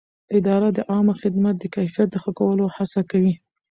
اداره 0.37 0.69
د 0.77 0.79
عامه 0.91 1.13
خدمت 1.21 1.55
د 1.59 1.65
کیفیت 1.75 2.07
د 2.11 2.15
ښه 2.23 2.31
کولو 2.39 2.65
هڅه 2.75 3.01
کوي. 3.11 3.33